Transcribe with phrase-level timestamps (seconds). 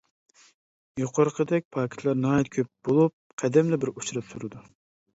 [1.01, 4.69] يۇقىرىقىدەك پاكىتلار ناھايىتى كۆپ بولۇپ قەدەمدە بىر ئۇچراپ تۇرىدۇ.